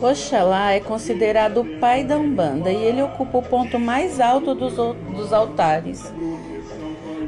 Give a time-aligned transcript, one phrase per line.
[0.00, 4.74] Oxalá é considerado o pai da Umbanda e ele ocupa o ponto mais alto dos,
[4.74, 6.12] dos altares.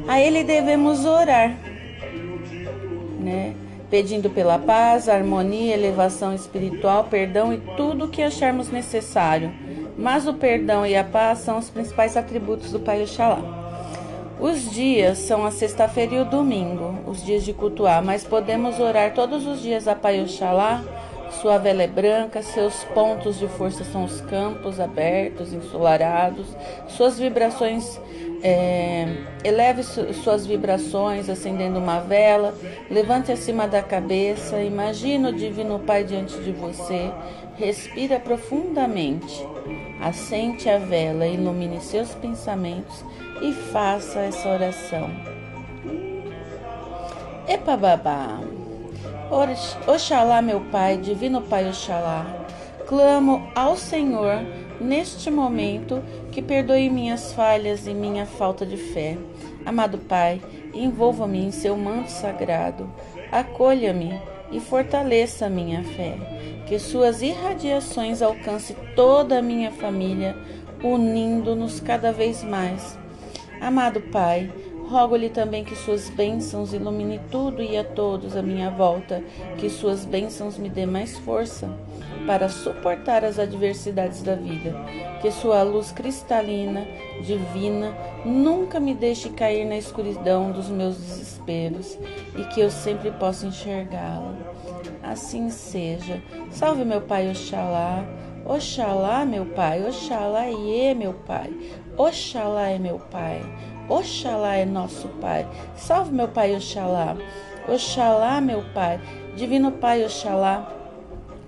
[0.06, 1.56] A ele devemos orar,
[3.18, 3.54] né?
[3.90, 9.52] pedindo pela paz, harmonia, elevação espiritual, perdão e tudo o que acharmos necessário.
[9.98, 13.42] Mas o perdão e a paz são os principais atributos do Pai Oxalá.
[14.38, 19.12] Os dias são a sexta-feira e o domingo, os dias de cultuar, mas podemos orar
[19.12, 20.82] todos os dias a Pai Oxalá
[21.30, 26.46] sua vela é branca, seus pontos de força são os campos abertos, ensolarados.
[26.88, 28.00] Suas vibrações,
[28.42, 29.06] é,
[29.44, 32.54] eleve suas vibrações acendendo uma vela.
[32.90, 34.60] Levante acima da cabeça.
[34.60, 37.10] Imagine o Divino Pai diante de você.
[37.56, 39.46] Respira profundamente.
[40.00, 43.04] Assente a vela, ilumine seus pensamentos
[43.42, 45.10] e faça essa oração.
[47.46, 48.40] Epa babá.
[49.86, 52.26] Oxalá, meu Pai, Divino Pai Oxalá,
[52.86, 54.44] clamo ao Senhor
[54.80, 59.16] neste momento que perdoe minhas falhas e minha falta de fé.
[59.64, 60.40] Amado Pai,
[60.74, 62.90] envolva-me em seu manto sagrado,
[63.30, 64.20] acolha-me
[64.50, 66.16] e fortaleça minha fé.
[66.66, 70.36] Que suas irradiações alcance toda a minha família,
[70.82, 72.98] unindo-nos cada vez mais.
[73.60, 74.50] Amado Pai,
[74.90, 79.22] Rogo-lhe também que suas bênçãos ilumine tudo e a todos à minha volta,
[79.56, 81.68] que suas bênçãos me dê mais força
[82.26, 84.74] para suportar as adversidades da vida,
[85.22, 86.84] que sua luz cristalina,
[87.22, 91.96] divina, nunca me deixe cair na escuridão dos meus desesperos
[92.36, 94.34] e que eu sempre possa enxergá-la.
[95.04, 96.20] Assim seja.
[96.50, 98.04] Salve meu Pai Oxalá.
[98.44, 99.84] Oxalá, meu Pai.
[99.86, 101.52] Oxalá, Iê, meu Pai.
[101.96, 103.40] Oxalá é meu Pai.
[103.88, 105.46] Oxalá é nosso Pai.
[105.76, 107.16] Salve meu Pai Oxalá.
[107.68, 109.00] Oxalá, meu Pai.
[109.36, 110.72] Divino Pai Oxalá.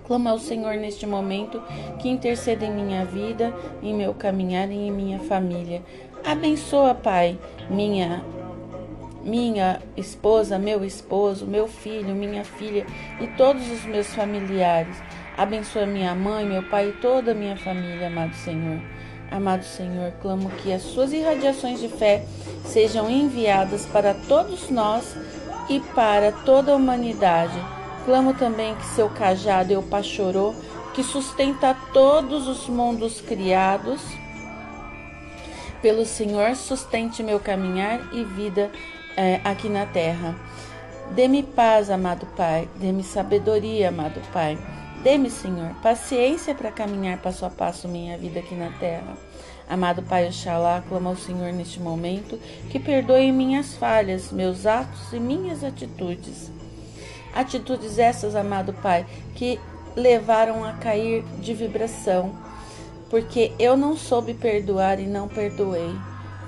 [0.07, 1.63] Clamo ao Senhor neste momento
[1.99, 5.83] que interceda em minha vida, em meu caminhar e em minha família.
[6.25, 7.39] Abençoa, Pai,
[7.71, 8.23] minha
[9.25, 12.85] minha esposa, meu esposo, meu filho, minha filha
[13.21, 14.97] e todos os meus familiares.
[15.37, 18.79] Abençoa minha mãe, meu pai e toda a minha família, amado Senhor.
[19.31, 22.27] Amado Senhor, clamo que as suas irradiações de fé
[22.67, 25.17] sejam enviadas para todos nós
[25.71, 27.59] e para toda a humanidade.
[28.05, 30.55] Clamo também que seu cajado, eu pachorô,
[30.93, 34.03] que sustenta todos os mundos criados,
[35.81, 38.71] pelo Senhor sustente meu caminhar e vida
[39.17, 40.37] é, aqui na terra.
[41.13, 44.59] Dê-me paz, amado Pai, dê-me sabedoria, amado Pai.
[45.03, 49.17] Dê-me, Senhor, paciência para caminhar passo a passo minha vida aqui na terra.
[49.69, 52.39] Amado Pai Oxalá, clamo ao Senhor neste momento
[52.71, 56.53] que perdoe minhas falhas, meus atos e minhas atitudes.
[57.35, 59.05] Atitudes essas, amado Pai,
[59.35, 59.59] que
[59.97, 62.33] levaram a cair de vibração,
[63.11, 65.97] porque eu não soube perdoar e não perdoei.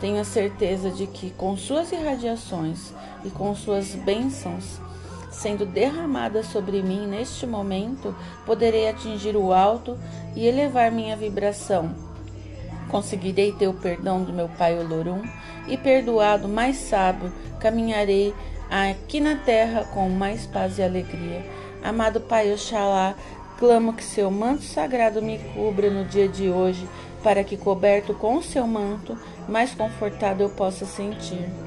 [0.01, 2.93] Tenho a certeza de que com suas irradiações
[3.25, 4.79] e com suas bênçãos
[5.35, 8.15] sendo derramada sobre mim neste momento,
[8.47, 9.99] poderei atingir o alto
[10.35, 11.95] e elevar minha vibração.
[12.89, 15.23] Conseguirei ter o perdão do meu Pai Olorum
[15.67, 18.33] e, perdoado, mais sábio, caminharei
[18.71, 21.45] aqui na terra com mais paz e alegria.
[21.83, 23.15] Amado Pai Oxalá,
[23.59, 26.89] clamo que seu manto sagrado me cubra no dia de hoje,
[27.23, 29.19] para que, coberto com o seu manto,
[29.49, 31.64] mais confortado eu possa sentir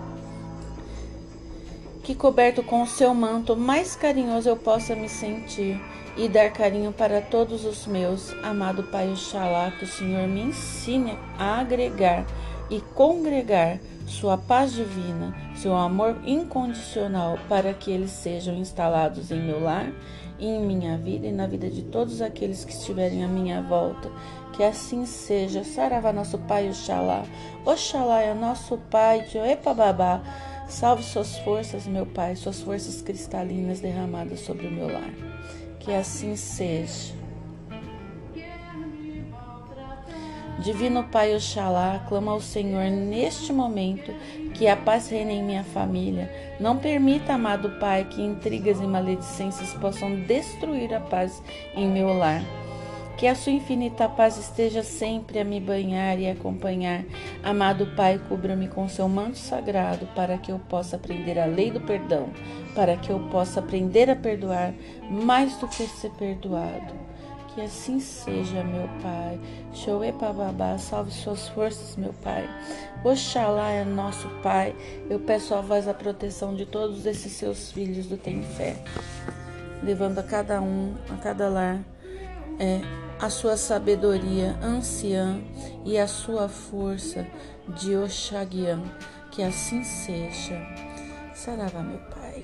[2.07, 5.77] que coberto com o seu manto mais carinhoso eu possa me sentir
[6.15, 8.33] e dar carinho para todos os meus.
[8.41, 12.25] Amado Pai Oxalá, que o Senhor me ensine a agregar
[12.69, 19.61] e congregar sua paz divina, seu amor incondicional, para que eles sejam instalados em meu
[19.61, 19.91] lar,
[20.39, 24.09] em minha vida e na vida de todos aqueles que estiverem à minha volta.
[24.53, 25.65] Que assim seja.
[25.65, 27.25] Saravá, nosso Pai Oxalá.
[27.65, 30.21] Oxalá é nosso Pai de Oepababá.
[30.67, 35.13] Salve suas forças, meu Pai, suas forças cristalinas derramadas sobre o meu lar.
[35.79, 37.15] Que assim seja.
[40.59, 44.11] Divino Pai Oxalá, clama ao Senhor neste momento
[44.53, 46.29] que a paz reine em minha família.
[46.59, 51.41] Não permita, amado Pai, que intrigas e maledicências possam destruir a paz
[51.75, 52.41] em meu lar.
[53.17, 57.03] Que a sua infinita paz esteja sempre a me banhar e acompanhar.
[57.41, 61.81] Amado Pai, cubra-me com seu manto sagrado para que eu possa aprender a lei do
[61.81, 62.29] perdão,
[62.75, 64.71] para que eu possa aprender a perdoar
[65.09, 66.93] mais do que ser perdoado.
[67.55, 69.39] Que assim seja, meu Pai.
[69.73, 72.47] Shoe Babá, salve suas forças, meu Pai.
[73.03, 74.75] Oxalá é nosso Pai.
[75.09, 78.75] Eu peço a voz a proteção de todos esses seus filhos do Tem Fé,
[79.81, 81.79] levando a cada um, a cada lar
[82.59, 82.81] é,
[83.19, 85.41] a sua sabedoria anciã
[85.83, 87.25] e a sua força
[87.69, 88.83] de Oxaguian.
[89.31, 90.59] Que assim seja.
[91.33, 92.43] Saravá, meu Pai.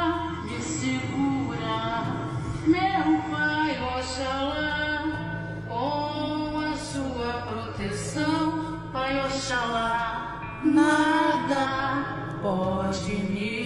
[12.41, 13.60] pode me